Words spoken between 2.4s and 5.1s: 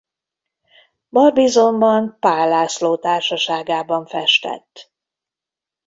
László társaságában festett.